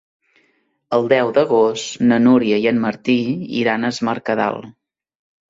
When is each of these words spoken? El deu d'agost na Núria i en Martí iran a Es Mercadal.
El 0.97 1.03
deu 1.11 1.29
d'agost 1.35 1.99
na 2.13 2.17
Núria 2.23 2.59
i 2.65 2.65
en 2.73 2.81
Martí 2.87 3.19
iran 3.61 3.87
a 3.87 3.93
Es 3.95 4.03
Mercadal. 4.11 4.61